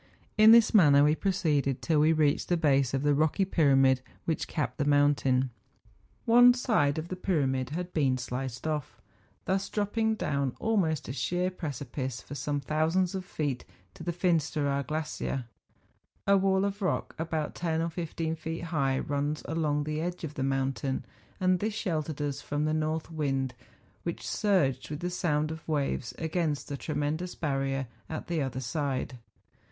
In 0.35 0.51
this 0.51 0.73
manner 0.73 1.03
we 1.03 1.13
proceeded 1.13 1.79
till 1.83 1.99
we 1.99 2.11
reached 2.11 2.49
the 2.49 2.57
base 2.57 2.95
of 2.95 3.03
the 3.03 3.13
rocky 3.13 3.45
pyramid 3.45 4.01
which 4.25 4.47
capped 4.47 4.79
the 4.79 4.83
mountain. 4.85 5.51
One 6.25 6.55
side 6.55 6.97
of 6.97 7.09
the 7.09 7.15
pyramid 7.15 7.69
had 7.69 7.93
been 7.93 8.17
sliced 8.17 8.65
off, 8.65 8.99
thus 9.45 9.69
THE 9.69 9.73
FINSTERAAKHORN. 9.83 9.85
43 9.93 10.05
dropping 10.07 10.15
down 10.15 10.55
almost 10.59 11.07
a 11.07 11.13
sheer 11.13 11.51
precipice 11.51 12.19
for 12.19 12.33
some 12.33 12.59
thousands 12.59 13.13
of 13.13 13.23
feet 13.23 13.63
to 13.93 14.01
the 14.03 14.11
Finsteraar 14.11 14.81
glacier. 14.87 15.45
A 16.25 16.35
wall 16.35 16.65
of 16.65 16.81
rock, 16.81 17.13
about 17.19 17.53
ten 17.53 17.79
or 17.79 17.91
fifteen 17.91 18.35
feet 18.35 18.63
high, 18.63 18.97
runs 18.97 19.43
along 19.45 19.83
the 19.83 20.01
edge 20.01 20.23
of 20.23 20.33
the 20.33 20.41
mountain, 20.41 21.05
and 21.39 21.59
this 21.59 21.75
sheltered 21.75 22.23
us 22.23 22.41
from 22.41 22.65
the 22.65 22.73
north 22.73 23.11
wind, 23.11 23.53
which, 24.01 24.27
surged 24.27 24.89
with 24.89 25.01
the 25.01 25.11
sound 25.11 25.51
of 25.51 25.67
waves 25.67 26.15
against 26.17 26.69
the 26.69 26.75
tremendous 26.75 27.35
barrier 27.35 27.85
at 28.09 28.25
the 28.25 28.41
other 28.41 28.59
side. 28.61 29.19